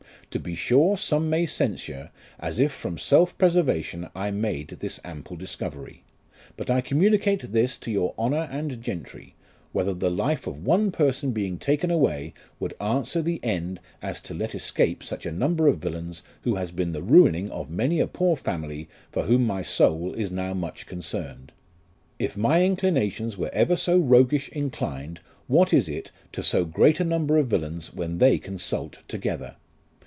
[0.31, 2.09] To be sure some may censure,
[2.39, 6.05] as if from self preservation, I made this ample discovery;
[6.55, 9.35] but I communicate this to* your Honour and gentry,
[9.73, 14.33] whether the life of one person being taken away, would answer the end, as to
[14.33, 18.07] let escape such a number of villains, who has been the ruining of many a
[18.07, 21.51] poor family, for whom my soul is now much concerned.
[22.19, 27.03] If my inclinations were ever so roguish inclined, what is it to so great a
[27.03, 29.57] number of villains, when they consult together.